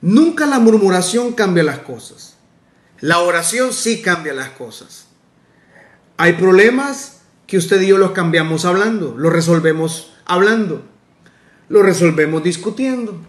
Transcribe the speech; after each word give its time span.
Nunca 0.00 0.46
la 0.46 0.58
murmuración 0.58 1.32
cambia 1.32 1.62
las 1.62 1.80
cosas. 1.80 2.36
La 3.00 3.18
oración 3.20 3.72
sí 3.72 4.02
cambia 4.02 4.32
las 4.32 4.50
cosas. 4.50 5.06
Hay 6.16 6.34
problemas 6.34 7.20
que 7.46 7.58
usted 7.58 7.80
y 7.82 7.88
yo 7.88 7.98
los 7.98 8.12
cambiamos 8.12 8.64
hablando, 8.64 9.14
los 9.16 9.32
resolvemos 9.32 10.12
hablando, 10.24 10.82
los 11.68 11.84
resolvemos 11.84 12.42
discutiendo. 12.42 13.20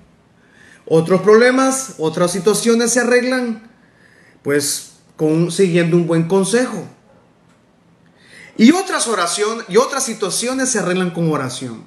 Otros 0.85 1.21
problemas, 1.21 1.95
otras 1.97 2.31
situaciones 2.31 2.93
se 2.93 3.01
arreglan 3.01 3.69
pues 4.41 4.93
siguiendo 5.49 5.97
un 5.97 6.07
buen 6.07 6.27
consejo. 6.27 6.87
Y 8.57 8.71
otras 8.71 9.07
oraciones 9.07 9.65
y 9.67 9.77
otras 9.77 10.03
situaciones 10.03 10.71
se 10.71 10.79
arreglan 10.79 11.11
con 11.11 11.31
oración. 11.31 11.83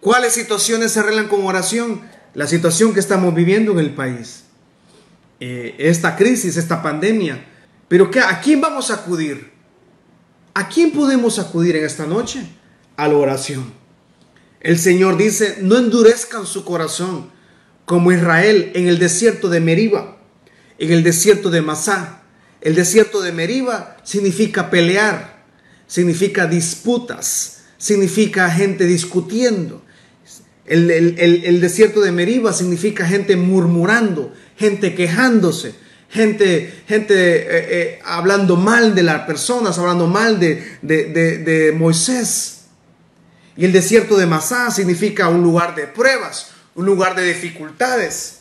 ¿Cuáles 0.00 0.32
situaciones 0.32 0.92
se 0.92 1.00
arreglan 1.00 1.28
con 1.28 1.46
oración? 1.46 2.00
La 2.34 2.46
situación 2.46 2.94
que 2.94 3.00
estamos 3.00 3.34
viviendo 3.34 3.72
en 3.72 3.78
el 3.80 3.94
país. 3.94 4.44
Eh, 5.40 5.74
esta 5.78 6.16
crisis, 6.16 6.56
esta 6.56 6.82
pandemia. 6.82 7.44
Pero 7.88 8.10
¿qué, 8.10 8.20
¿a 8.20 8.40
quién 8.40 8.60
vamos 8.60 8.90
a 8.90 8.94
acudir? 8.94 9.50
¿A 10.54 10.68
quién 10.68 10.92
podemos 10.92 11.38
acudir 11.38 11.76
en 11.76 11.84
esta 11.84 12.06
noche? 12.06 12.42
A 12.96 13.08
la 13.08 13.16
oración. 13.16 13.72
El 14.60 14.78
Señor 14.78 15.16
dice, 15.16 15.58
no 15.62 15.78
endurezcan 15.78 16.46
su 16.46 16.64
corazón 16.64 17.30
como 17.86 18.12
Israel 18.12 18.70
en 18.74 18.86
el 18.86 18.98
desierto 18.98 19.48
de 19.48 19.60
Meriba, 19.60 20.18
en 20.78 20.92
el 20.92 21.02
desierto 21.02 21.50
de 21.50 21.62
Masá. 21.62 22.22
El 22.60 22.74
desierto 22.74 23.22
de 23.22 23.32
Meriba 23.32 23.96
significa 24.04 24.68
pelear, 24.68 25.44
significa 25.86 26.46
disputas, 26.46 27.62
significa 27.78 28.50
gente 28.50 28.84
discutiendo. 28.84 29.82
El, 30.70 31.60
desierto 31.60 32.00
de 32.00 32.12
Meriba 32.12 32.52
significa 32.52 33.04
gente 33.04 33.34
murmurando, 33.34 34.32
gente 34.56 34.94
quejándose, 34.94 35.74
gente, 36.08 36.82
gente 36.86 37.14
eh, 37.14 37.46
eh, 37.48 37.98
hablando 38.04 38.54
mal 38.56 38.94
de 38.94 39.02
las 39.02 39.22
personas, 39.22 39.78
hablando 39.78 40.06
mal 40.06 40.38
de, 40.38 40.78
de, 40.80 41.74
Moisés. 41.76 42.66
Y 43.56 43.64
el 43.64 43.72
desierto 43.72 44.16
de 44.16 44.26
Masá 44.26 44.70
significa 44.70 45.28
un 45.28 45.42
lugar 45.42 45.74
de 45.74 45.88
pruebas, 45.88 46.52
un 46.76 46.86
lugar 46.86 47.16
de 47.16 47.26
dificultades. 47.26 48.36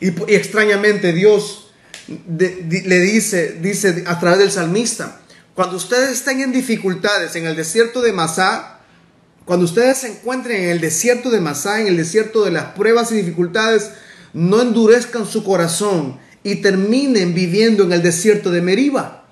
Y, 0.00 0.08
extrañamente 0.34 1.12
Dios 1.12 1.70
le 2.08 3.00
dice, 3.00 3.58
dice 3.62 4.02
a 4.08 4.18
través 4.18 4.40
del 4.40 4.50
salmista, 4.50 5.20
cuando 5.54 5.76
ustedes 5.76 6.10
estén 6.10 6.40
en 6.40 6.50
dificultades 6.50 7.36
en 7.36 7.46
el 7.46 7.54
desierto 7.54 8.02
de 8.02 8.12
Masá, 8.12 8.75
cuando 9.46 9.64
ustedes 9.64 9.98
se 9.98 10.08
encuentren 10.08 10.64
en 10.64 10.70
el 10.70 10.80
desierto 10.80 11.30
de 11.30 11.40
Masá, 11.40 11.80
en 11.80 11.86
el 11.86 11.96
desierto 11.96 12.44
de 12.44 12.50
las 12.50 12.64
pruebas 12.72 13.12
y 13.12 13.14
dificultades, 13.14 13.92
no 14.32 14.60
endurezcan 14.60 15.24
su 15.24 15.44
corazón 15.44 16.18
y 16.42 16.56
terminen 16.56 17.32
viviendo 17.32 17.84
en 17.84 17.92
el 17.92 18.02
desierto 18.02 18.50
de 18.50 18.60
Meriba, 18.60 19.24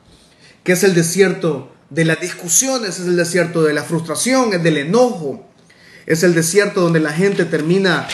que 0.62 0.72
es 0.72 0.84
el 0.84 0.94
desierto 0.94 1.72
de 1.90 2.04
las 2.04 2.20
discusiones, 2.20 3.00
es 3.00 3.08
el 3.08 3.16
desierto 3.16 3.64
de 3.64 3.74
la 3.74 3.82
frustración, 3.82 4.54
es 4.54 4.62
del 4.62 4.76
enojo, 4.76 5.44
es 6.06 6.22
el 6.22 6.32
desierto 6.32 6.80
donde 6.80 7.00
la 7.00 7.12
gente 7.12 7.44
termina 7.44 8.06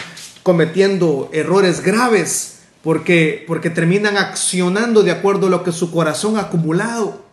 cometiendo 0.43 1.29
errores 1.35 1.83
graves 1.83 2.61
porque, 2.83 3.45
porque 3.47 3.69
terminan 3.69 4.17
accionando 4.17 5.03
de 5.03 5.11
acuerdo 5.11 5.49
a 5.49 5.51
lo 5.51 5.65
que 5.65 5.73
su 5.73 5.91
corazón 5.91 6.39
ha 6.39 6.43
acumulado. 6.43 7.27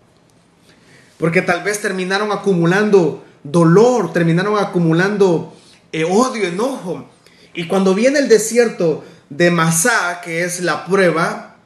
Porque 1.17 1.41
tal 1.41 1.63
vez 1.63 1.81
terminaron 1.81 2.33
acumulando 2.33 3.23
dolor, 3.43 4.13
terminaron 4.13 4.57
acumulando 4.57 5.53
eh, 5.91 6.03
odio, 6.03 6.47
enojo. 6.47 7.09
Y 7.53 7.67
cuando 7.67 7.93
viene 7.93 8.19
el 8.19 8.29
desierto 8.29 9.03
de 9.29 9.51
Masá, 9.51 10.21
que 10.23 10.43
es 10.43 10.61
la 10.61 10.85
prueba, 10.85 11.57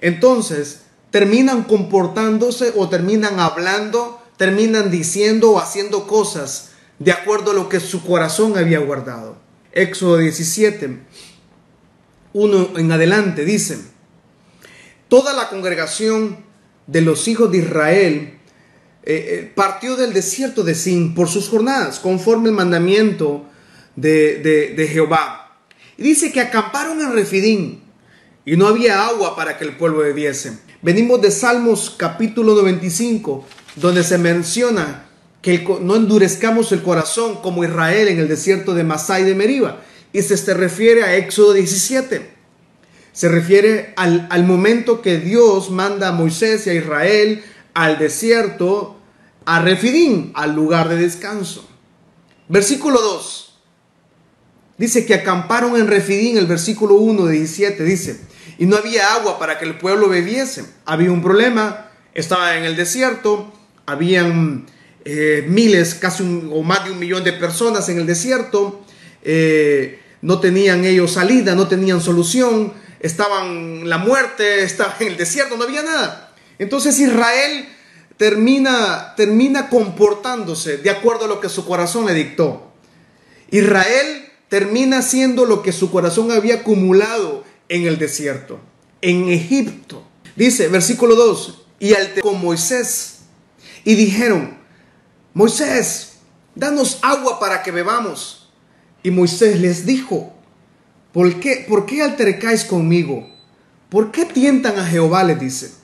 entonces, 0.00 0.82
terminan 1.10 1.64
comportándose 1.64 2.72
o 2.76 2.88
terminan 2.88 3.40
hablando, 3.40 4.22
terminan 4.36 4.90
diciendo 4.90 5.52
o 5.52 5.58
haciendo 5.58 6.06
cosas 6.06 6.70
de 6.98 7.12
acuerdo 7.12 7.50
a 7.50 7.54
lo 7.54 7.68
que 7.68 7.80
su 7.80 8.04
corazón 8.04 8.56
había 8.56 8.78
guardado. 8.78 9.36
Éxodo 9.72 10.18
17, 10.18 11.00
1 12.32 12.68
en 12.76 12.92
adelante 12.92 13.44
dice, 13.44 13.78
toda 15.08 15.32
la 15.32 15.48
congregación 15.48 16.44
de 16.86 17.00
los 17.02 17.28
hijos 17.28 17.50
de 17.50 17.58
Israel 17.58 18.39
eh, 19.02 19.14
eh, 19.14 19.52
partió 19.54 19.96
del 19.96 20.12
desierto 20.12 20.62
de 20.62 20.74
Sin 20.74 21.14
por 21.14 21.28
sus 21.28 21.48
jornadas, 21.48 21.98
conforme 22.00 22.48
el 22.48 22.54
mandamiento 22.54 23.46
de, 23.96 24.38
de 24.76 24.88
Jehová. 24.88 25.58
Y 25.96 26.02
dice 26.02 26.32
que 26.32 26.40
acamparon 26.40 27.00
en 27.00 27.12
Refidín 27.12 27.82
y 28.44 28.56
no 28.56 28.66
había 28.66 29.06
agua 29.06 29.36
para 29.36 29.58
que 29.58 29.64
el 29.64 29.76
pueblo 29.76 29.98
bebiese. 29.98 30.58
Venimos 30.82 31.20
de 31.20 31.30
Salmos 31.30 31.94
capítulo 31.96 32.54
95, 32.54 33.46
donde 33.76 34.02
se 34.02 34.16
menciona 34.16 35.04
que 35.42 35.66
no 35.82 35.96
endurezcamos 35.96 36.72
el 36.72 36.82
corazón 36.82 37.36
como 37.42 37.64
Israel 37.64 38.08
en 38.08 38.18
el 38.18 38.28
desierto 38.28 38.74
de 38.74 38.84
Masá 38.84 39.20
y 39.20 39.24
de 39.24 39.34
Meriba. 39.34 39.82
Y 40.12 40.22
se, 40.22 40.36
se 40.36 40.54
refiere 40.54 41.02
a 41.02 41.16
Éxodo 41.16 41.52
17. 41.52 42.30
Se 43.12 43.28
refiere 43.28 43.92
al, 43.96 44.26
al 44.30 44.44
momento 44.44 45.02
que 45.02 45.18
Dios 45.18 45.70
manda 45.70 46.08
a 46.08 46.12
Moisés 46.12 46.66
y 46.66 46.70
a 46.70 46.74
Israel 46.74 47.42
al 47.74 47.98
desierto, 47.98 48.98
a 49.44 49.60
Refidín, 49.60 50.32
al 50.34 50.54
lugar 50.54 50.88
de 50.88 50.96
descanso. 50.96 51.68
Versículo 52.48 53.00
2. 53.00 53.54
Dice 54.78 55.04
que 55.04 55.14
acamparon 55.14 55.76
en 55.76 55.88
Refidín, 55.88 56.38
el 56.38 56.46
versículo 56.46 56.94
1 56.94 57.26
de 57.26 57.32
17 57.34 57.84
dice, 57.84 58.20
y 58.58 58.66
no 58.66 58.76
había 58.76 59.14
agua 59.14 59.38
para 59.38 59.58
que 59.58 59.64
el 59.64 59.78
pueblo 59.78 60.08
bebiese. 60.08 60.64
Había 60.84 61.12
un 61.12 61.22
problema, 61.22 61.90
estaba 62.14 62.56
en 62.56 62.64
el 62.64 62.76
desierto, 62.76 63.52
habían 63.86 64.66
eh, 65.04 65.44
miles, 65.48 65.94
casi 65.94 66.22
o 66.22 66.62
más 66.62 66.84
de 66.84 66.92
un 66.92 66.98
millón 66.98 67.24
de 67.24 67.32
personas 67.32 67.88
en 67.88 67.98
el 67.98 68.06
desierto, 68.06 68.84
eh, 69.22 70.00
no 70.22 70.40
tenían 70.40 70.84
ellos 70.84 71.12
salida, 71.12 71.54
no 71.54 71.68
tenían 71.68 72.00
solución, 72.00 72.72
estaban 73.00 73.88
la 73.88 73.98
muerte, 73.98 74.62
estaba 74.62 74.94
en 75.00 75.08
el 75.08 75.16
desierto, 75.16 75.56
no 75.56 75.64
había 75.64 75.82
nada. 75.82 76.29
Entonces 76.60 77.00
Israel 77.00 77.66
termina, 78.18 79.14
termina 79.16 79.70
comportándose 79.70 80.76
de 80.76 80.90
acuerdo 80.90 81.24
a 81.24 81.28
lo 81.28 81.40
que 81.40 81.48
su 81.48 81.64
corazón 81.64 82.04
le 82.04 82.12
dictó. 82.12 82.70
Israel 83.50 84.26
termina 84.50 84.98
haciendo 84.98 85.46
lo 85.46 85.62
que 85.62 85.72
su 85.72 85.90
corazón 85.90 86.30
había 86.30 86.56
acumulado 86.56 87.44
en 87.70 87.86
el 87.86 87.98
desierto, 87.98 88.60
en 89.00 89.30
Egipto. 89.30 90.06
Dice, 90.36 90.68
versículo 90.68 91.16
2, 91.16 91.66
y 91.80 91.94
al 91.94 92.20
con 92.20 92.38
Moisés, 92.42 93.20
y 93.82 93.94
dijeron, 93.94 94.58
Moisés, 95.32 96.18
danos 96.54 96.98
agua 97.00 97.40
para 97.40 97.62
que 97.62 97.70
bebamos. 97.70 98.50
Y 99.02 99.10
Moisés 99.10 99.58
les 99.60 99.86
dijo, 99.86 100.34
¿por 101.12 101.40
qué, 101.40 101.64
¿por 101.66 101.86
qué 101.86 102.02
altercáis 102.02 102.64
conmigo? 102.64 103.26
¿Por 103.88 104.12
qué 104.12 104.26
tientan 104.26 104.78
a 104.78 104.84
Jehová? 104.84 105.24
le 105.24 105.36
dice. 105.36 105.79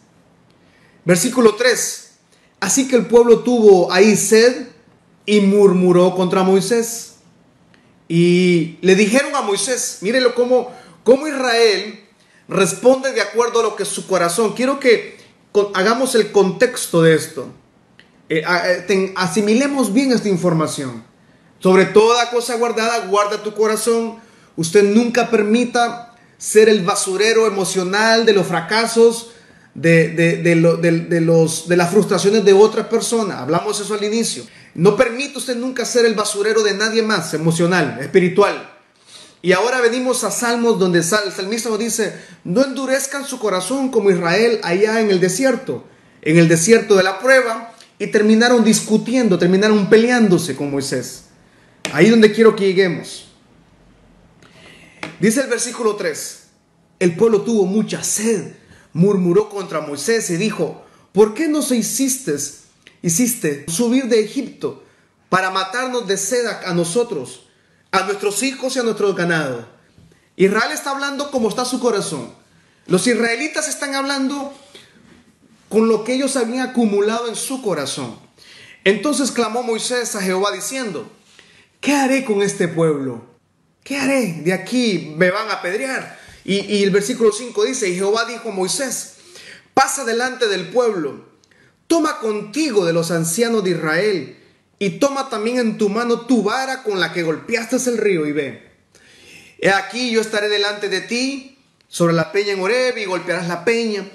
Versículo 1.07 1.55
3, 1.55 2.11
así 2.61 2.89
que 2.89 2.97
el 2.97 3.07
pueblo 3.07 3.39
tuvo 3.39 3.91
ahí 3.91 4.17
sed 4.17 4.67
y 5.25 5.41
murmuró 5.41 6.15
contra 6.15 6.43
Moisés. 6.43 7.15
Y 8.09 8.77
le 8.83 8.95
dijeron 8.95 9.35
a 9.35 9.41
Moisés, 9.41 9.99
mírenlo 10.03 10.35
cómo 10.35 10.71
cómo 11.07 11.29
Israel 11.29 12.01
responde 12.49 13.13
de 13.13 13.21
acuerdo 13.21 13.61
a 13.61 13.63
lo 13.63 13.77
que 13.77 13.85
es 13.85 13.89
su 13.89 14.09
corazón. 14.09 14.55
Quiero 14.55 14.81
que 14.81 15.17
hagamos 15.73 16.17
el 16.17 16.33
contexto 16.33 17.01
de 17.01 17.15
esto. 17.15 17.47
Eh, 18.29 18.43
eh, 18.45 19.13
asimilemos 19.17 19.93
bien 19.93 20.11
esta 20.11 20.29
información. 20.29 21.05
Sobre 21.61 21.85
toda 21.85 22.29
cosa 22.31 22.57
guardada, 22.57 23.07
guarda 23.07 23.45
tu 23.45 23.55
corazón. 23.55 24.17
Usted 24.57 24.83
nunca 24.83 25.31
permita 25.31 26.17
ser 26.39 26.69
el 26.69 26.85
basurero 26.85 27.47
emocional 27.47 28.27
de 28.27 28.33
los 28.33 28.49
fracasos, 28.49 29.31
de, 29.77 30.09
de, 30.43 31.21
los, 31.21 31.69
de 31.69 31.77
las 31.77 31.91
frustraciones 31.91 32.45
de 32.45 32.53
otra 32.53 32.89
persona. 32.89 33.41
Hablamos 33.41 33.79
eso 33.81 33.95
al 33.95 34.05
inicio. 34.05 34.45
No 34.75 34.97
permita 34.97 35.39
usted 35.39 35.57
nunca 35.57 35.85
ser 35.85 36.07
el 36.07 36.15
basurero 36.15 36.63
de 36.63 36.75
nadie 36.75 37.03
más, 37.03 37.35
emocional, 37.35 37.99
espiritual. 38.01 38.73
Y 39.43 39.53
ahora 39.53 39.81
venimos 39.81 40.25
a 40.25 40.31
Salmos 40.31 40.79
donde 40.79 40.99
el 40.99 41.05
salmista 41.05 41.69
nos 41.69 41.79
dice, 41.79 42.15
no 42.45 42.65
endurezcan 42.65 43.27
su 43.27 43.39
corazón 43.39 43.91
como 43.91 44.11
Israel 44.11 44.61
allá 44.63 45.01
en 45.01 45.11
el 45.11 45.21
desierto, 45.21 45.85
en 46.23 46.39
el 46.39 46.49
desierto 46.49 46.97
de 46.97 47.03
la 47.03 47.19
prueba, 47.19 47.73
y 47.99 48.09
terminaron 48.09 48.65
discutiendo, 48.65 49.39
terminaron 49.39 49.89
peleándose 49.89 50.57
con 50.57 50.71
Moisés. 50.71 51.25
Ahí 51.93 52.09
donde 52.11 52.33
quiero 52.33 52.57
que 52.57 52.67
lleguemos. 52.67 53.29
Dice 55.21 55.41
el 55.43 55.47
versículo 55.47 55.97
3, 55.97 56.43
el 56.99 57.15
pueblo 57.15 57.43
tuvo 57.43 57.65
mucha 57.67 58.03
sed, 58.03 58.53
murmuró 58.97 59.49
contra 59.49 59.81
Moisés 59.81 60.31
y 60.31 60.37
dijo, 60.37 60.85
¿por 61.13 61.35
qué 61.35 61.49
nos 61.49 61.71
hiciste, 61.71 62.37
hiciste 63.03 63.67
subir 63.69 64.07
de 64.07 64.21
Egipto 64.21 64.83
para 65.29 65.51
matarnos 65.51 66.07
de 66.07 66.17
sed 66.17 66.47
a 66.47 66.75
nosotros? 66.75 67.47
a 67.97 68.05
nuestros 68.05 68.43
hijos 68.43 68.77
y 68.77 68.79
a 68.79 68.83
nuestro 68.83 69.15
ganado. 69.15 69.67
Israel 70.37 70.73
está 70.73 70.91
hablando 70.91 71.31
como 71.31 71.49
está 71.49 71.65
su 71.65 71.81
corazón. 71.81 72.33
Los 72.87 73.07
israelitas 73.07 73.69
están 73.69 73.95
hablando 73.95 74.53
con 75.69 75.89
lo 75.89 76.05
que 76.05 76.15
ellos 76.15 76.37
habían 76.37 76.69
acumulado 76.69 77.29
en 77.29 77.37
su 77.37 77.63
corazón. 77.63 78.19
Entonces 78.85 79.33
clamó 79.33 79.63
Moisés 79.63 80.15
a 80.15 80.23
Jehová 80.23 80.53
diciendo, 80.53 81.11
¿qué 81.81 81.93
haré 81.93 82.25
con 82.25 82.43
este 82.43 82.69
pueblo? 82.69 83.25
¿Qué 83.83 83.97
haré? 83.97 84.43
De 84.45 84.53
aquí 84.53 85.15
me 85.17 85.31
van 85.31 85.49
a 85.49 85.55
apedrear. 85.55 86.19
Y, 86.49 86.85
el 86.85 86.91
versículo 86.91 87.33
5 87.33 87.65
dice, 87.65 87.89
y 87.89 87.97
Jehová 87.97 88.25
dijo 88.25 88.51
a 88.51 88.53
Moisés, 88.53 89.15
pasa 89.75 90.05
delante 90.05 90.47
del 90.47 90.69
pueblo, 90.69 91.25
toma 91.89 92.21
contigo 92.21 92.85
de 92.85 92.93
los 92.93 93.11
ancianos 93.11 93.65
de 93.65 93.71
Israel, 93.71 94.39
y 94.79 94.91
toma 95.01 95.29
también 95.29 95.59
en 95.59 95.77
tu 95.77 95.89
mano 95.89 96.21
tu 96.21 96.45
vara 96.45 96.85
con 96.85 97.01
la 97.01 97.13
que 97.13 97.25
golpeaste 97.25 97.77
el 97.91 97.99
río 97.99 98.27
y 98.27 98.33
ve. 98.33 98.71
He 99.59 99.71
aquí 99.71 100.13
yo 100.13 100.21
estaré 100.21 100.49
delante 100.49 100.89
de 100.89 101.01
ti 101.01 101.59
sobre 101.89 102.15
la 102.15 102.31
peña 102.31 102.53
en 102.53 102.61
Oreb 102.61 102.97
y 102.97 103.07
golpearás 103.07 103.49
la 103.49 103.65
peña, 103.65 104.09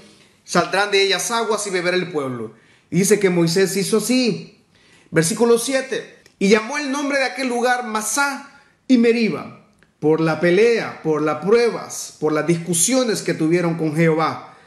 saldrán 0.46 0.90
de 0.90 1.04
ellas 1.04 1.32
aguas 1.32 1.68
y 1.68 1.70
beberá 1.70 1.98
el 1.98 2.14
pueblo. 2.14 2.54
Y 2.90 3.00
dice 3.00 3.20
que 3.20 3.30
Moisés 3.30 3.76
hizo 3.76 3.98
así. 3.98 4.64
Versículo 5.10 5.60
7. 5.60 6.20
Y 6.40 6.48
llamó 6.48 6.78
el 6.78 6.92
nombre 6.92 7.18
de 7.18 7.26
aquel 7.26 7.50
lugar 7.50 7.86
Masá 7.86 8.62
y 8.88 8.98
Meriba, 8.98 9.61
por 10.02 10.20
la 10.20 10.40
pelea, 10.40 11.00
por 11.04 11.22
las 11.22 11.46
pruebas, 11.46 12.16
por 12.20 12.34
las 12.34 12.48
discusiones 12.48 13.22
que 13.22 13.36
tuvieron 13.36 13.76
con 13.76 13.96
Jehová. 13.96 14.58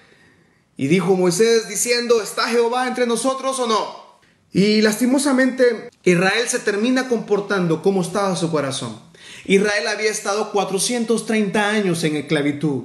Y 0.76 0.86
dijo 0.86 1.16
Moisés 1.16 1.68
diciendo, 1.68 2.22
¿está 2.22 2.44
Jehová 2.44 2.86
entre 2.86 3.04
nosotros 3.04 3.58
o 3.58 3.66
no? 3.66 4.04
Y 4.52 4.80
lastimosamente 4.80 5.90
Israel 6.04 6.46
se 6.46 6.60
termina 6.60 7.08
comportando 7.08 7.82
como 7.82 8.02
estaba 8.02 8.36
su 8.36 8.52
corazón. 8.52 8.96
Israel 9.44 9.88
había 9.88 10.08
estado 10.08 10.52
430 10.52 11.68
años 11.68 12.04
en 12.04 12.14
esclavitud. 12.14 12.84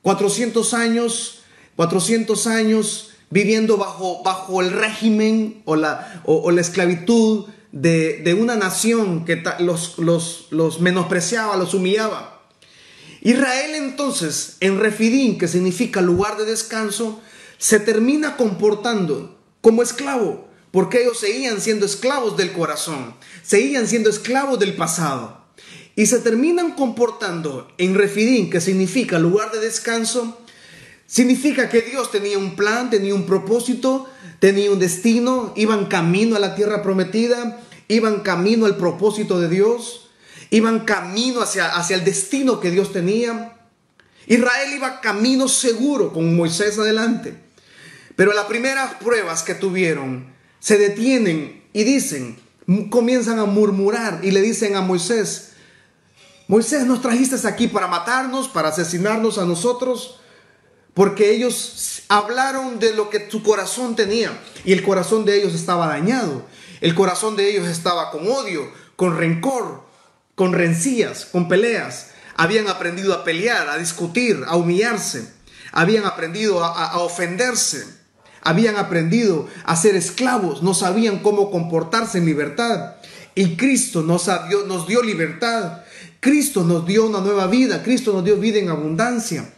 400 0.00 0.72
años, 0.72 1.42
400 1.76 2.46
años 2.46 3.10
viviendo 3.28 3.76
bajo, 3.76 4.22
bajo 4.22 4.62
el 4.62 4.70
régimen 4.70 5.60
o 5.66 5.76
la, 5.76 6.22
o, 6.24 6.50
la 6.50 6.62
esclavitud 6.62 7.44
de, 7.72 8.18
de, 8.18 8.34
una 8.34 8.54
nación 8.54 9.24
que 9.24 9.42
los, 9.58 9.98
los, 9.98 10.46
los 10.50 10.80
menospreciaba, 10.80 11.56
los 11.56 11.74
humillaba. 11.74 12.42
Israel 13.22 13.74
entonces, 13.74 14.56
en 14.60 14.78
Refidín, 14.78 15.38
que 15.38 15.48
significa 15.48 16.00
lugar 16.00 16.36
de 16.36 16.44
descanso, 16.44 17.20
se 17.58 17.80
termina 17.80 18.36
comportando 18.36 19.38
como 19.60 19.82
esclavo 19.82 20.52
porque 20.72 21.02
ellos 21.02 21.20
seguían 21.20 21.60
siendo 21.60 21.86
esclavos 21.86 22.36
del 22.36 22.52
corazón, 22.52 23.14
seguían 23.42 23.86
siendo 23.86 24.10
esclavos 24.10 24.58
del 24.58 24.74
pasado. 24.74 25.40
Y 25.94 26.06
se 26.06 26.18
terminan 26.20 26.72
comportando 26.72 27.68
en 27.76 27.94
Refidín, 27.94 28.48
que 28.48 28.62
significa 28.62 29.18
lugar 29.18 29.52
de 29.52 29.60
descanso, 29.60 30.38
significa 31.06 31.68
que 31.68 31.82
Dios 31.82 32.10
tenía 32.10 32.38
un 32.38 32.56
plan, 32.56 32.88
tenía 32.88 33.14
un 33.14 33.26
propósito, 33.26 34.08
tenía 34.42 34.72
un 34.72 34.80
destino, 34.80 35.52
iban 35.54 35.86
camino 35.86 36.34
a 36.34 36.40
la 36.40 36.56
tierra 36.56 36.82
prometida, 36.82 37.60
iban 37.86 38.22
camino 38.22 38.66
al 38.66 38.76
propósito 38.76 39.38
de 39.38 39.48
Dios, 39.48 40.10
iban 40.50 40.80
camino 40.80 41.42
hacia, 41.42 41.68
hacia 41.68 41.94
el 41.94 42.02
destino 42.02 42.58
que 42.58 42.72
Dios 42.72 42.92
tenía. 42.92 43.56
Israel 44.26 44.72
iba 44.74 45.00
camino 45.00 45.46
seguro 45.46 46.12
con 46.12 46.34
Moisés 46.34 46.76
adelante. 46.76 47.36
Pero 48.16 48.32
las 48.32 48.46
primeras 48.46 48.94
pruebas 48.94 49.44
que 49.44 49.54
tuvieron 49.54 50.26
se 50.58 50.76
detienen 50.76 51.62
y 51.72 51.84
dicen, 51.84 52.36
comienzan 52.90 53.38
a 53.38 53.44
murmurar 53.44 54.24
y 54.24 54.32
le 54.32 54.42
dicen 54.42 54.74
a 54.74 54.80
Moisés, 54.80 55.52
Moisés, 56.48 56.84
nos 56.84 57.00
trajiste 57.00 57.46
aquí 57.46 57.68
para 57.68 57.86
matarnos, 57.86 58.48
para 58.48 58.70
asesinarnos 58.70 59.38
a 59.38 59.44
nosotros, 59.44 60.18
porque 60.94 61.30
ellos 61.30 62.02
hablaron 62.08 62.78
de 62.78 62.92
lo 62.92 63.08
que 63.08 63.30
su 63.30 63.42
corazón 63.42 63.96
tenía 63.96 64.38
y 64.64 64.72
el 64.72 64.82
corazón 64.82 65.24
de 65.24 65.38
ellos 65.38 65.54
estaba 65.54 65.86
dañado, 65.86 66.44
el 66.80 66.94
corazón 66.94 67.36
de 67.36 67.48
ellos 67.50 67.68
estaba 67.68 68.10
con 68.10 68.28
odio, 68.28 68.70
con 68.96 69.16
rencor, 69.16 69.84
con 70.34 70.52
rencillas, 70.52 71.24
con 71.24 71.48
peleas. 71.48 72.10
Habían 72.36 72.68
aprendido 72.68 73.14
a 73.14 73.24
pelear, 73.24 73.68
a 73.68 73.78
discutir, 73.78 74.42
a 74.46 74.56
humillarse, 74.56 75.32
habían 75.72 76.04
aprendido 76.04 76.62
a, 76.62 76.98
ofenderse. 76.98 78.02
Habían 78.44 78.76
aprendido 78.76 79.48
a 79.64 79.76
ser 79.76 79.94
esclavos, 79.94 80.64
no 80.64 80.74
sabían 80.74 81.20
cómo 81.20 81.52
comportarse 81.52 82.18
en 82.18 82.26
libertad. 82.26 82.96
Y 83.36 83.56
Cristo 83.56 84.02
nos 84.02 84.26
dio 84.88 85.02
libertad. 85.02 85.84
Cristo 86.18 86.64
nos 86.64 86.84
dio 86.84 87.06
una 87.06 87.20
nueva 87.20 87.46
vida. 87.46 87.82
Cristo 87.84 88.12
nos 88.12 88.24
dio 88.24 88.36
vida 88.36 88.58
en 88.58 88.68
abundancia. 88.68 89.48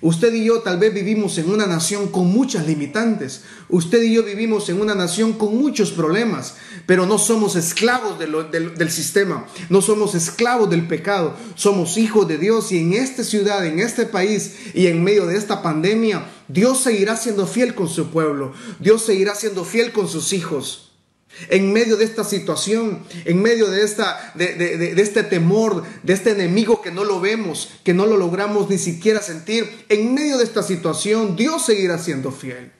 Usted 0.00 0.32
y 0.32 0.44
yo 0.44 0.60
tal 0.60 0.78
vez 0.78 0.94
vivimos 0.94 1.38
en 1.38 1.50
una 1.50 1.66
nación 1.66 2.08
con 2.08 2.28
muchas 2.28 2.66
limitantes. 2.66 3.42
Usted 3.68 4.02
y 4.02 4.14
yo 4.14 4.22
vivimos 4.22 4.68
en 4.68 4.80
una 4.80 4.94
nación 4.94 5.32
con 5.32 5.56
muchos 5.56 5.90
problemas, 5.90 6.54
pero 6.86 7.04
no 7.04 7.18
somos 7.18 7.56
esclavos 7.56 8.18
del, 8.18 8.90
sistema, 8.90 9.46
no 9.68 9.82
somos 9.82 10.14
esclavos 10.14 10.70
del 10.70 10.86
pecado, 10.86 11.34
somos 11.54 11.98
hijos 11.98 12.28
de 12.28 12.38
Dios 12.38 12.70
y 12.72 12.78
en 12.78 12.92
esta 12.92 13.24
ciudad, 13.24 13.66
en 13.66 13.80
este 13.80 14.06
país 14.06 14.54
y 14.74 14.86
en 14.86 15.02
medio 15.02 15.26
de 15.26 15.36
esta 15.36 15.62
pandemia, 15.62 16.26
Dios 16.46 16.80
seguirá 16.80 17.16
siendo 17.16 17.46
fiel 17.46 17.74
con 17.74 17.88
su 17.88 18.10
pueblo, 18.10 18.52
Dios 18.78 19.02
seguirá 19.02 19.34
siendo 19.34 19.64
fiel 19.64 19.92
con 19.92 20.08
sus 20.08 20.32
hijos. 20.32 20.87
En 21.50 21.72
medio 21.72 21.96
de 21.96 22.04
esta 22.04 22.24
situación, 22.24 23.04
en 23.24 23.40
medio 23.40 23.70
de, 23.70 23.84
esta, 23.84 24.32
de, 24.34 24.94
este 24.96 25.22
temor, 25.22 25.84
de 26.02 26.12
este 26.12 26.30
enemigo 26.30 26.82
que 26.82 26.90
no 26.90 27.04
lo 27.04 27.20
vemos, 27.20 27.70
que 27.84 27.94
no 27.94 28.06
lo 28.06 28.16
logramos 28.16 28.68
ni 28.68 28.78
siquiera 28.78 29.22
sentir, 29.22 29.84
en 29.88 30.14
medio 30.14 30.38
de 30.38 30.44
esta 30.44 30.62
situación 30.62 31.36
Dios 31.36 31.64
seguirá 31.64 31.98
siendo 31.98 32.32
fiel. 32.32 32.72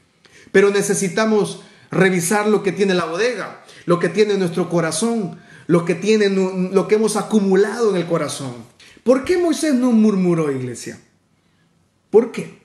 Pero 0.51 0.71
necesitamos 0.71 1.61
revisar 1.91 2.49
lo 2.49 2.63
que 2.63 2.73
tiene 2.73 2.95
la 2.95 3.05
bodega, 3.05 3.65
lo 3.87 3.99
que 3.99 4.09
tiene 4.09 4.37
nuestro 4.37 4.69
corazón, 4.69 5.39
lo 5.67 5.85
que, 5.85 5.95
tiene, 5.95 6.29
lo 6.29 6.89
que 6.89 6.97
hemos 6.97 7.17
acumulado 7.17 7.91
en 7.91 7.97
el 7.97 8.07
corazón. 8.07 8.55
¿Por 9.05 9.25
qué 9.25 9.39
Moisés 9.39 9.75
no 9.75 9.93
murmuró, 9.93 10.51
iglesia? 10.51 10.99
¿Por 12.11 12.33
qué? 12.33 12.59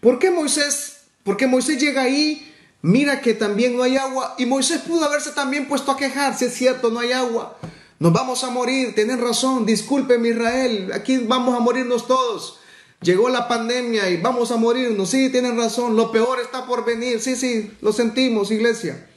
¿Por 0.00 0.18
qué 0.18 0.30
Moisés, 0.30 1.04
por 1.24 1.36
qué 1.36 1.46
Moisés 1.46 1.80
llega 1.80 2.02
ahí 2.02 2.54
mira 2.82 3.20
que 3.20 3.34
también 3.34 3.76
no 3.76 3.82
hay 3.82 3.96
agua. 3.96 4.34
Y 4.38 4.46
Moisés 4.46 4.80
pudo 4.80 5.04
haberse 5.04 5.32
también 5.32 5.68
puesto 5.68 5.92
a 5.92 5.96
quejarse, 5.96 6.46
es 6.46 6.54
cierto, 6.54 6.90
no 6.90 7.00
hay 7.00 7.12
agua. 7.12 7.58
Nos 7.98 8.12
vamos 8.12 8.44
a 8.44 8.50
morir, 8.50 8.94
tienen 8.94 9.20
razón, 9.20 9.66
disculpen 9.66 10.24
Israel, 10.24 10.92
aquí 10.94 11.18
vamos 11.18 11.56
a 11.56 11.60
morirnos 11.60 12.06
todos. 12.06 12.60
Llegó 13.00 13.28
la 13.28 13.48
pandemia 13.48 14.08
y 14.10 14.16
vamos 14.16 14.50
a 14.50 14.56
morirnos, 14.56 15.10
sí, 15.10 15.30
tienen 15.30 15.56
razón, 15.56 15.96
lo 15.96 16.10
peor 16.10 16.40
está 16.40 16.66
por 16.66 16.84
venir, 16.84 17.20
sí, 17.20 17.36
sí, 17.36 17.72
lo 17.80 17.92
sentimos, 17.92 18.50
iglesia. 18.50 19.08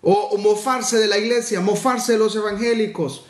O, 0.00 0.36
mofarse 0.36 0.98
de 0.98 1.06
la 1.06 1.16
iglesia, 1.16 1.60
mofarse 1.60 2.12
de 2.12 2.18
los 2.18 2.36
evangélicos. 2.36 3.24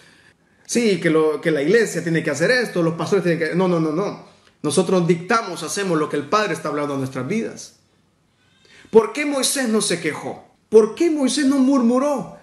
Sí, 0.66 1.00
que, 1.00 1.10
lo, 1.10 1.40
que 1.40 1.52
la 1.52 1.62
iglesia 1.62 2.02
tiene 2.02 2.24
que 2.24 2.30
hacer 2.30 2.50
esto, 2.50 2.82
los 2.82 2.94
pastores 2.94 3.22
tienen 3.22 3.38
que... 3.38 3.54
No, 3.54 3.68
no, 3.68 3.78
no, 3.78 3.92
no. 3.92 4.26
Nosotros 4.62 5.06
dictamos, 5.06 5.62
hacemos 5.62 5.98
lo 5.98 6.08
que 6.08 6.16
el 6.16 6.28
Padre 6.28 6.54
está 6.54 6.70
hablando 6.70 6.94
en 6.94 7.00
nuestras 7.00 7.28
vidas. 7.28 7.76
¿Por 8.94 9.12
qué 9.12 9.26
Moisés 9.26 9.68
no 9.68 9.80
se 9.80 10.00
quejó? 10.00 10.46
¿Por 10.68 10.94
qué 10.94 11.10
Moisés 11.10 11.46
no 11.46 11.58
murmuró? 11.58 12.38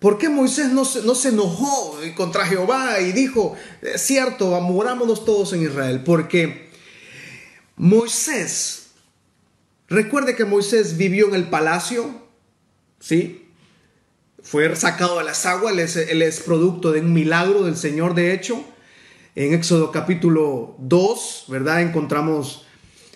¿Por 0.00 0.18
qué 0.18 0.28
Moisés 0.28 0.72
no 0.72 0.84
se, 0.84 1.02
no 1.02 1.14
se 1.14 1.28
enojó 1.28 2.00
contra 2.16 2.44
Jehová 2.46 2.98
y 2.98 3.12
dijo, 3.12 3.54
es 3.80 4.02
cierto, 4.02 4.56
amorámonos 4.56 5.24
todos 5.24 5.52
en 5.52 5.62
Israel? 5.62 6.02
Porque 6.02 6.68
Moisés, 7.76 8.88
recuerde 9.86 10.34
que 10.34 10.44
Moisés 10.44 10.96
vivió 10.96 11.28
en 11.28 11.36
el 11.36 11.48
palacio, 11.48 12.10
¿sí? 12.98 13.48
Fue 14.42 14.74
sacado 14.74 15.18
de 15.18 15.24
las 15.24 15.46
aguas, 15.46 15.74
él 15.74 15.78
es, 15.78 15.96
él 15.96 16.22
es 16.22 16.40
producto 16.40 16.90
de 16.90 17.02
un 17.02 17.12
milagro 17.12 17.62
del 17.62 17.76
Señor, 17.76 18.14
de 18.14 18.34
hecho. 18.34 18.64
En 19.36 19.54
Éxodo 19.54 19.92
capítulo 19.92 20.74
2, 20.80 21.44
¿verdad? 21.46 21.82
Encontramos 21.82 22.66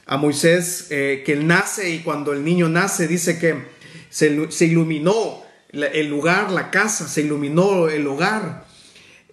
a 0.06 0.16
Moisés 0.16 0.86
eh, 0.90 1.22
que 1.26 1.32
él 1.32 1.46
nace 1.46 1.90
y 1.90 1.98
cuando 2.00 2.32
el 2.32 2.44
niño 2.44 2.68
nace 2.68 3.08
dice 3.08 3.38
que 3.38 3.64
se, 4.08 4.28
iluminó 4.64 5.42
el 5.72 6.08
lugar, 6.08 6.52
la 6.52 6.70
casa, 6.70 7.08
se 7.08 7.22
iluminó 7.22 7.88
el 7.88 8.06
hogar. 8.06 8.66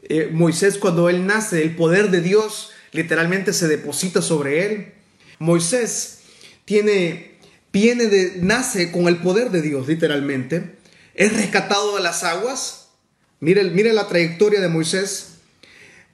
Eh, 0.01 0.29
Moisés 0.31 0.77
cuando 0.79 1.09
él 1.09 1.25
nace, 1.27 1.61
el 1.61 1.75
poder 1.75 2.09
de 2.09 2.21
Dios 2.21 2.71
literalmente 2.91 3.53
se 3.53 3.67
deposita 3.67 4.21
sobre 4.21 4.65
él. 4.65 4.93
Moisés 5.39 6.19
tiene, 6.65 7.37
viene 7.71 8.07
de, 8.07 8.37
nace 8.41 8.91
con 8.91 9.07
el 9.07 9.17
poder 9.17 9.51
de 9.51 9.61
Dios 9.61 9.87
literalmente. 9.87 10.75
Es 11.13 11.33
rescatado 11.33 11.95
de 11.95 12.01
las 12.01 12.23
aguas. 12.23 12.89
Mire, 13.39 13.63
mire 13.65 13.93
la 13.93 14.07
trayectoria 14.07 14.59
de 14.59 14.69
Moisés. 14.69 15.35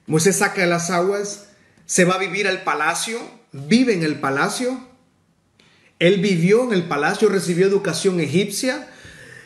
Moisés 0.06 0.36
saca 0.36 0.60
de 0.60 0.66
las 0.66 0.90
aguas, 0.90 1.46
se 1.86 2.04
va 2.04 2.16
a 2.16 2.18
vivir 2.18 2.48
al 2.48 2.64
palacio, 2.64 3.20
vive 3.52 3.94
en 3.94 4.02
el 4.02 4.20
palacio. 4.20 4.78
Él 5.98 6.20
vivió 6.20 6.64
en 6.64 6.72
el 6.72 6.84
palacio, 6.84 7.28
recibió 7.28 7.66
educación 7.66 8.20
egipcia, 8.20 8.88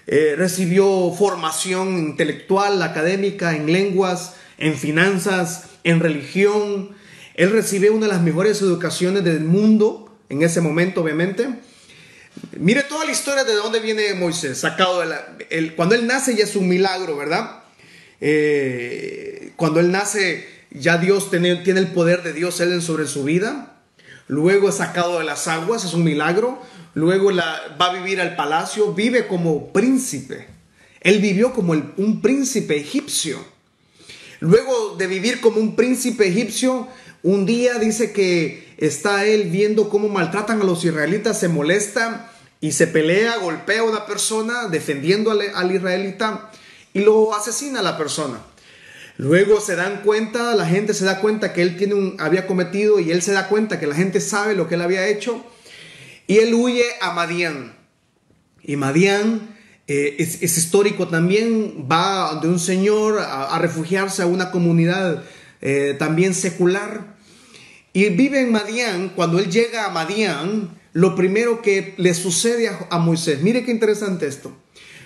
eh, 0.06 0.34
recibió 0.36 1.12
formación 1.12 1.98
intelectual, 1.98 2.82
académica, 2.82 3.56
en 3.56 3.72
lenguas, 3.72 4.34
en 4.58 4.76
finanzas, 4.76 5.64
en 5.82 6.00
religión. 6.00 6.90
Él 7.34 7.50
recibe 7.50 7.90
una 7.90 8.06
de 8.06 8.12
las 8.12 8.22
mejores 8.22 8.60
educaciones 8.62 9.24
del 9.24 9.40
mundo 9.40 10.16
en 10.28 10.42
ese 10.42 10.60
momento, 10.60 11.02
obviamente. 11.02 11.48
Mire 12.58 12.82
toda 12.82 13.04
la 13.04 13.12
historia 13.12 13.44
de 13.44 13.54
dónde 13.54 13.80
viene 13.80 14.14
Moisés, 14.14 14.58
sacado 14.58 15.00
de 15.00 15.06
la, 15.06 15.36
cuando 15.76 15.94
él 15.94 16.06
nace 16.06 16.36
ya 16.36 16.44
es 16.44 16.56
un 16.56 16.68
milagro, 16.68 17.16
¿verdad? 17.16 17.62
Eh, 18.20 19.52
cuando 19.56 19.80
él 19.80 19.90
nace 19.92 20.48
ya 20.70 20.98
Dios 20.98 21.30
tiene, 21.30 21.56
tiene 21.56 21.80
el 21.80 21.88
poder 21.88 22.22
de 22.22 22.32
Dios 22.32 22.60
él 22.60 22.82
sobre 22.82 23.06
su 23.06 23.24
vida. 23.24 23.73
Luego 24.26 24.68
es 24.68 24.76
sacado 24.76 25.18
de 25.18 25.24
las 25.24 25.48
aguas, 25.48 25.84
es 25.84 25.94
un 25.94 26.04
milagro. 26.04 26.60
Luego 26.94 27.30
va 27.34 27.86
a 27.86 27.92
vivir 27.92 28.20
al 28.20 28.36
palacio, 28.36 28.92
vive 28.92 29.26
como 29.26 29.72
príncipe. 29.72 30.46
Él 31.00 31.20
vivió 31.20 31.52
como 31.52 31.72
un 31.72 32.22
príncipe 32.22 32.76
egipcio. 32.76 33.38
Luego 34.40 34.96
de 34.96 35.06
vivir 35.06 35.40
como 35.40 35.60
un 35.60 35.76
príncipe 35.76 36.28
egipcio, 36.28 36.88
un 37.22 37.46
día 37.46 37.78
dice 37.78 38.12
que 38.12 38.74
está 38.78 39.26
él 39.26 39.50
viendo 39.50 39.88
cómo 39.88 40.08
maltratan 40.08 40.60
a 40.60 40.64
los 40.64 40.84
israelitas, 40.84 41.40
se 41.40 41.48
molesta 41.48 42.30
y 42.60 42.72
se 42.72 42.86
pelea, 42.86 43.36
golpea 43.38 43.80
a 43.80 43.84
una 43.84 44.06
persona 44.06 44.68
defendiendo 44.68 45.30
al, 45.30 45.40
al 45.54 45.74
israelita 45.74 46.50
y 46.92 47.00
lo 47.00 47.34
asesina 47.34 47.80
a 47.80 47.82
la 47.82 47.98
persona. 47.98 48.38
Luego 49.16 49.60
se 49.60 49.76
dan 49.76 50.02
cuenta, 50.02 50.54
la 50.56 50.66
gente 50.66 50.92
se 50.92 51.04
da 51.04 51.20
cuenta 51.20 51.52
que 51.52 51.62
él 51.62 51.76
tiene 51.76 51.94
un, 51.94 52.16
había 52.18 52.46
cometido 52.46 52.98
y 52.98 53.12
él 53.12 53.22
se 53.22 53.32
da 53.32 53.48
cuenta 53.48 53.78
que 53.78 53.86
la 53.86 53.94
gente 53.94 54.20
sabe 54.20 54.56
lo 54.56 54.68
que 54.68 54.74
él 54.74 54.82
había 54.82 55.06
hecho 55.06 55.44
y 56.26 56.38
él 56.38 56.54
huye 56.54 56.84
a 57.00 57.12
Madián. 57.12 57.76
Y 58.62 58.76
Madián 58.76 59.56
eh, 59.86 60.16
es, 60.18 60.42
histórico 60.42 61.08
también, 61.08 61.86
va 61.90 62.40
de 62.40 62.48
un 62.48 62.58
señor 62.58 63.18
a, 63.20 63.56
refugiarse 63.58 64.22
a 64.22 64.26
una 64.26 64.50
comunidad 64.50 65.22
eh, 65.60 65.94
también 65.98 66.34
secular. 66.34 67.14
Y 67.92 68.08
vive 68.08 68.40
en 68.40 68.50
Madián, 68.50 69.10
cuando 69.14 69.38
él 69.38 69.48
llega 69.50 69.86
a 69.86 69.90
Madián, 69.90 70.76
lo 70.92 71.14
primero 71.14 71.62
que 71.62 71.94
le 71.98 72.14
sucede 72.14 72.68
a, 72.68 72.88
a 72.90 72.98
Moisés, 72.98 73.42
mire 73.42 73.64
qué 73.64 73.70
interesante 73.70 74.26
esto. 74.26 74.56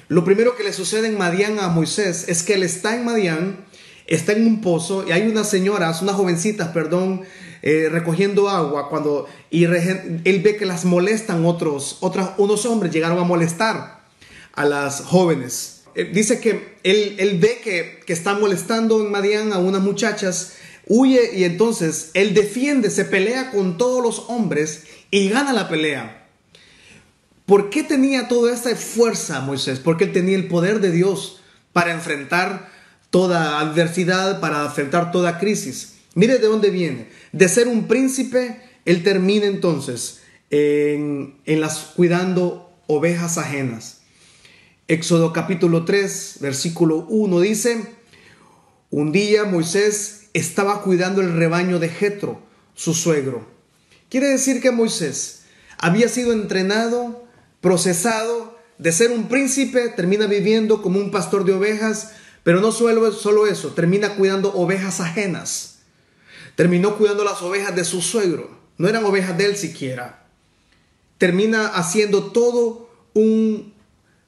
Lo 0.08 0.24
primero 0.24 0.56
que 0.56 0.64
le 0.64 0.72
sucede 0.72 1.08
en 1.08 1.18
Madián 1.18 1.58
a 1.58 1.68
Moisés 1.68 2.26
es 2.28 2.42
que 2.42 2.54
él 2.54 2.62
está 2.62 2.96
en 2.96 3.04
Madián 3.04 3.67
está 4.08 4.32
en 4.32 4.46
un 4.46 4.60
pozo 4.60 5.04
y 5.06 5.12
hay 5.12 5.28
unas 5.28 5.48
señoras, 5.48 6.02
unas 6.02 6.16
jovencitas, 6.16 6.68
perdón, 6.68 7.22
eh, 7.62 7.88
recogiendo 7.90 8.48
agua 8.48 8.88
cuando 8.88 9.26
y 9.50 9.64
él 9.64 10.40
ve 10.42 10.56
que 10.56 10.66
las 10.66 10.84
molestan 10.84 11.44
otros, 11.44 11.98
otros, 12.00 12.30
unos 12.38 12.64
hombres 12.66 12.92
llegaron 12.92 13.18
a 13.18 13.24
molestar 13.24 14.00
a 14.54 14.64
las 14.64 15.02
jóvenes. 15.02 15.82
Eh, 15.94 16.10
dice 16.12 16.40
que 16.40 16.76
él, 16.82 17.16
él 17.18 17.38
ve 17.38 17.60
que, 17.62 18.00
que 18.06 18.12
están 18.12 18.40
molestando 18.40 19.00
en 19.04 19.10
Madián 19.10 19.52
a 19.52 19.58
unas 19.58 19.82
muchachas, 19.82 20.54
huye 20.86 21.36
y 21.36 21.44
entonces 21.44 22.10
él 22.14 22.32
defiende, 22.32 22.90
se 22.90 23.04
pelea 23.04 23.50
con 23.50 23.76
todos 23.76 24.02
los 24.02 24.30
hombres 24.30 24.84
y 25.10 25.28
gana 25.28 25.52
la 25.52 25.68
pelea. 25.68 26.26
¿Por 27.44 27.70
qué 27.70 27.82
tenía 27.82 28.28
toda 28.28 28.54
esta 28.54 28.74
fuerza 28.76 29.40
Moisés? 29.40 29.80
Porque 29.80 30.04
él 30.04 30.12
tenía 30.12 30.36
el 30.36 30.48
poder 30.48 30.80
de 30.80 30.92
Dios 30.92 31.40
para 31.72 31.92
enfrentar 31.92 32.77
toda 33.10 33.60
adversidad, 33.60 34.40
para 34.40 34.64
enfrentar 34.64 35.12
toda 35.12 35.38
crisis. 35.38 35.94
Mire 36.14 36.38
de 36.38 36.46
dónde 36.46 36.70
viene. 36.70 37.08
De 37.32 37.48
ser 37.48 37.68
un 37.68 37.86
príncipe, 37.86 38.60
él 38.84 39.02
termina 39.02 39.46
entonces 39.46 40.20
en, 40.50 41.34
las 41.46 41.78
cuidando 41.94 42.72
ovejas 42.86 43.38
ajenas. 43.38 43.98
Éxodo 44.88 45.32
capítulo 45.32 45.84
3, 45.84 46.38
versículo 46.40 47.06
1 47.08 47.40
dice, 47.40 47.84
un 48.90 49.12
día 49.12 49.44
Moisés 49.44 50.28
estaba 50.32 50.82
cuidando 50.82 51.20
el 51.20 51.34
rebaño 51.34 51.78
de 51.78 51.90
Jetro, 51.90 52.40
su 52.74 52.94
suegro. 52.94 53.46
Quiere 54.08 54.28
decir 54.28 54.62
que 54.62 54.70
Moisés 54.70 55.42
había 55.76 56.08
sido 56.08 56.32
entrenado, 56.32 57.26
procesado, 57.60 58.56
de 58.78 58.92
ser 58.92 59.10
un 59.10 59.28
príncipe, 59.28 59.88
termina 59.88 60.26
viviendo 60.26 60.80
como 60.80 60.98
un 60.98 61.10
pastor 61.10 61.44
de 61.44 61.52
ovejas, 61.52 62.12
pero 62.48 62.62
no 62.62 62.72
solo, 62.72 63.12
solo 63.12 63.46
eso, 63.46 63.72
termina 63.74 64.14
cuidando 64.14 64.54
ovejas 64.54 65.00
ajenas. 65.00 65.80
Terminó 66.56 66.96
cuidando 66.96 67.22
las 67.22 67.42
ovejas 67.42 67.76
de 67.76 67.84
su 67.84 68.00
suegro. 68.00 68.58
No 68.78 68.88
eran 68.88 69.04
ovejas 69.04 69.36
de 69.36 69.44
él 69.44 69.54
siquiera. 69.54 70.24
Termina 71.18 71.66
haciendo 71.66 72.32
todo 72.32 72.88
un 73.12 73.74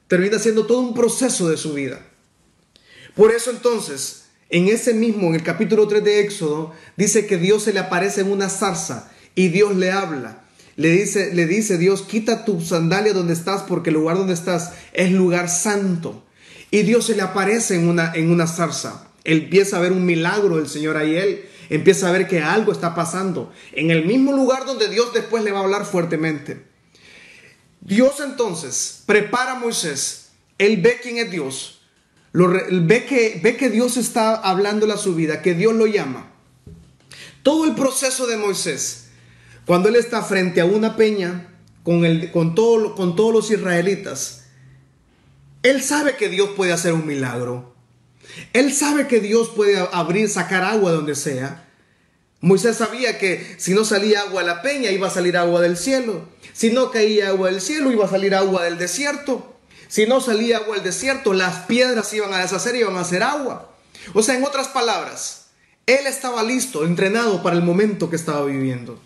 termina 0.07 0.37
haciendo 0.37 0.67
todo 0.67 0.81
un 0.81 0.93
proceso 0.93 1.49
de 1.49 1.57
su 1.57 1.73
vida. 1.73 2.05
Por 3.15 3.31
eso 3.31 3.49
entonces, 3.49 4.25
en 4.51 4.67
ese 4.67 4.93
mismo, 4.93 5.29
en 5.29 5.33
el 5.33 5.43
capítulo 5.43 5.87
3 5.87 6.03
de 6.03 6.19
Éxodo, 6.19 6.73
dice 6.97 7.25
que 7.25 7.37
Dios 7.37 7.63
se 7.63 7.73
le 7.73 7.79
aparece 7.79 8.21
en 8.21 8.31
una 8.31 8.49
zarza 8.49 9.11
y 9.33 9.47
Dios 9.47 9.75
le 9.75 9.89
habla. 9.89 10.43
Le 10.75 10.89
dice, 10.89 11.33
le 11.33 11.47
dice 11.47 11.79
Dios, 11.79 12.03
quita 12.03 12.45
tu 12.45 12.61
sandalia 12.61 13.13
donde 13.13 13.33
estás 13.33 13.63
porque 13.63 13.89
el 13.89 13.95
lugar 13.95 14.15
donde 14.15 14.35
estás 14.35 14.73
es 14.93 15.11
lugar 15.11 15.49
santo. 15.49 16.23
Y 16.71 16.83
Dios 16.83 17.05
se 17.05 17.15
le 17.15 17.21
aparece 17.21 17.75
en 17.75 17.89
una, 17.89 18.13
en 18.15 18.31
una 18.31 18.47
zarza. 18.47 19.07
Él 19.25 19.43
empieza 19.43 19.77
a 19.77 19.81
ver 19.81 19.91
un 19.91 20.05
milagro 20.05 20.55
del 20.55 20.69
Señor 20.69 20.95
ahí. 20.95 21.15
Él 21.15 21.45
empieza 21.69 22.07
a 22.07 22.11
ver 22.11 22.27
que 22.27 22.41
algo 22.41 22.71
está 22.71 22.95
pasando. 22.95 23.51
En 23.73 23.91
el 23.91 24.05
mismo 24.05 24.31
lugar 24.31 24.65
donde 24.65 24.87
Dios 24.87 25.13
después 25.13 25.43
le 25.43 25.51
va 25.51 25.59
a 25.59 25.63
hablar 25.63 25.85
fuertemente. 25.85 26.65
Dios 27.81 28.21
entonces 28.21 29.03
prepara 29.05 29.53
a 29.53 29.59
Moisés. 29.59 30.29
Él 30.57 30.77
ve 30.77 30.99
quién 31.03 31.17
es 31.17 31.29
Dios. 31.29 31.81
Lo, 32.31 32.47
ve, 32.49 33.05
que, 33.05 33.39
ve 33.43 33.57
que 33.57 33.69
Dios 33.69 33.97
está 33.97 34.35
hablando 34.35 34.91
a 34.91 34.97
su 34.97 35.15
vida, 35.15 35.41
que 35.41 35.53
Dios 35.53 35.73
lo 35.73 35.87
llama. 35.87 36.31
Todo 37.43 37.65
el 37.65 37.75
proceso 37.75 38.27
de 38.27 38.37
Moisés, 38.37 39.07
cuando 39.65 39.89
él 39.89 39.95
está 39.95 40.21
frente 40.21 40.61
a 40.61 40.65
una 40.65 40.95
peña 40.95 41.49
con, 41.83 42.05
el, 42.05 42.31
con, 42.31 42.55
todo, 42.55 42.95
con 42.95 43.15
todos 43.15 43.33
los 43.33 43.51
israelitas, 43.51 44.40
él 45.63 45.83
sabe 45.83 46.15
que 46.15 46.29
Dios 46.29 46.51
puede 46.55 46.73
hacer 46.73 46.93
un 46.93 47.05
milagro. 47.05 47.73
Él 48.53 48.73
sabe 48.73 49.07
que 49.07 49.19
Dios 49.19 49.49
puede 49.49 49.77
abrir, 49.91 50.29
sacar 50.29 50.63
agua 50.63 50.91
donde 50.91 51.15
sea. 51.15 51.67
Moisés 52.39 52.77
sabía 52.77 53.19
que 53.19 53.55
si 53.59 53.73
no 53.73 53.85
salía 53.85 54.21
agua 54.21 54.41
de 54.41 54.47
la 54.47 54.61
peña, 54.61 54.89
iba 54.89 55.07
a 55.07 55.11
salir 55.11 55.37
agua 55.37 55.61
del 55.61 55.77
cielo. 55.77 56.27
Si 56.53 56.71
no 56.71 56.89
caía 56.89 57.29
agua 57.29 57.51
del 57.51 57.61
cielo, 57.61 57.91
iba 57.91 58.05
a 58.05 58.09
salir 58.09 58.33
agua 58.33 58.63
del 58.63 58.77
desierto. 58.77 59.55
Si 59.87 60.07
no 60.07 60.21
salía 60.21 60.57
agua 60.57 60.75
del 60.75 60.83
desierto, 60.83 61.33
las 61.33 61.65
piedras 61.65 62.11
iban 62.13 62.33
a 62.33 62.39
deshacer 62.39 62.75
y 62.75 62.79
iban 62.79 62.95
a 62.97 63.01
hacer 63.01 63.21
agua. 63.21 63.69
O 64.13 64.23
sea, 64.23 64.35
en 64.35 64.43
otras 64.43 64.69
palabras, 64.69 65.49
él 65.85 66.07
estaba 66.07 66.41
listo, 66.41 66.85
entrenado 66.85 67.43
para 67.43 67.55
el 67.55 67.61
momento 67.61 68.09
que 68.09 68.15
estaba 68.15 68.45
viviendo. 68.45 68.99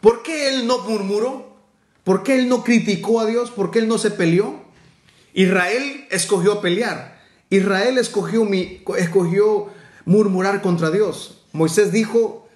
¿Por 0.00 0.24
qué 0.24 0.48
él 0.48 0.66
no 0.66 0.78
murmuró? 0.78 1.56
¿Por 2.02 2.24
qué 2.24 2.34
él 2.34 2.48
no 2.48 2.64
criticó 2.64 3.20
a 3.20 3.26
Dios? 3.26 3.52
¿Por 3.52 3.70
qué 3.70 3.78
él 3.78 3.86
no 3.86 3.98
se 3.98 4.10
peleó? 4.10 4.61
Israel 5.34 6.06
escogió 6.10 6.60
pelear. 6.60 7.20
Israel 7.50 7.98
escogió, 7.98 8.48
escogió 8.96 9.68
murmurar 10.04 10.62
contra 10.62 10.90
Dios. 10.90 11.44
Moisés 11.52 11.92
dijo, 11.92 12.48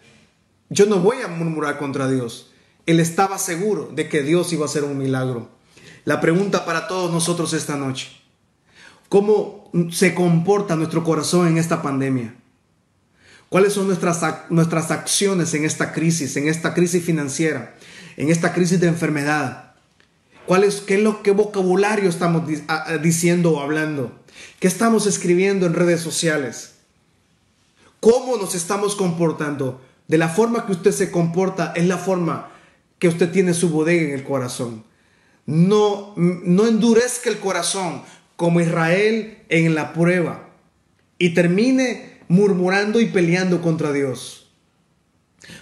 yo 0.68 0.87
no 0.87 1.00
voy 1.00 1.18
a 1.23 1.28
murmurar 1.28 1.78
contra 1.78 2.09
Dios. 2.09 2.50
Él 2.87 3.00
estaba 3.00 3.38
seguro 3.38 3.90
de 3.92 4.09
que 4.09 4.23
Dios 4.23 4.52
iba 4.52 4.64
a 4.64 4.68
hacer 4.68 4.85
un 4.85 4.99
milagro. 4.99 5.50
La 6.04 6.21
pregunta 6.21 6.64
para 6.64 6.87
todos 6.87 7.12
nosotros 7.12 7.52
esta 7.52 7.76
noche, 7.76 8.09
¿cómo 9.09 9.71
se 9.90 10.14
comporta 10.14 10.76
nuestro 10.76 11.02
corazón 11.02 11.49
en 11.49 11.59
esta 11.59 11.83
pandemia? 11.83 12.35
¿Cuáles 13.49 13.73
son 13.73 13.87
nuestras, 13.87 14.23
nuestras 14.50 14.90
acciones 14.90 15.52
en 15.54 15.64
esta 15.64 15.92
crisis, 15.92 16.37
en 16.37 16.49
esta 16.49 16.75
crisis 16.75 17.04
financiera, 17.04 17.75
en 18.16 18.30
esta 18.30 18.52
crisis 18.52 18.80
de 18.80 18.88
enfermedad? 18.88 19.65
¿Cuál 20.47 20.65
es, 20.65 20.81
qué, 20.81 20.99
lo, 20.99 21.23
qué 21.23 21.33
vocabulario 21.33 22.09
estamos 22.09 22.45
diciendo 23.03 23.53
o 23.53 23.61
hablando? 23.61 24.12
¿Qué 24.61 24.69
estamos 24.69 25.07
escribiendo 25.07 25.67
en 25.67 25.75
redes 25.75 26.00
sociales? 26.00 26.75
¿Cómo 28.00 28.37
nos 28.37 28.55
estamos 28.55 28.95
comportando? 28.95 29.81
De 30.07 30.19
la 30.19 30.29
forma 30.29 30.65
que 30.65 30.73
usted 30.73 30.93
se 30.93 31.11
comporta 31.11 31.73
es 31.75 31.87
la 31.87 31.99
forma 31.99 32.50
que 32.99 33.09
usted 33.09 33.31
tiene 33.33 33.55
su 33.55 33.71
bodega 33.71 34.03
en 34.03 34.15
el 34.15 34.23
corazón. 34.23 34.85
No, 35.47 36.15
no 36.17 36.67
endurezca 36.67 37.29
el 37.29 37.38
corazón 37.38 38.03
como 38.37 38.61
Israel 38.61 39.38
en 39.49 39.75
la 39.75 39.93
prueba 39.93 40.49
y 41.19 41.31
termine 41.31 42.21
murmurando 42.29 43.00
y 43.00 43.07
peleando 43.07 43.62
contra 43.62 43.93
Dios. 43.93 44.46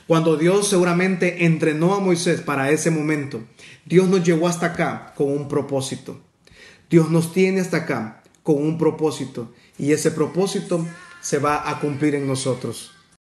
Cuando 0.07 0.37
Dios 0.37 0.69
seguramente 0.69 1.45
entrenó 1.45 1.95
a 1.95 2.01
Moisés 2.01 2.41
para 2.41 2.71
ese 2.71 2.91
momento, 2.91 3.43
Dios 3.85 4.09
nos 4.09 4.25
llevó 4.25 4.49
hasta 4.49 4.67
acá 4.67 5.13
con 5.17 5.29
un 5.29 5.49
propósito. 5.49 6.21
Dios 6.91 7.11
nos 7.11 7.33
tiene 7.33 7.61
hasta 7.61 7.79
acá 7.79 8.23
con 8.43 8.57
un 8.57 8.79
propósito 8.79 9.53
y 9.79 9.93
ese 9.93 10.11
propósito 10.11 10.87
se 11.21 11.39
va 11.39 11.69
a 11.69 11.81
cumplir 11.81 12.15
en 12.15 12.27
nosotros. 12.27 12.94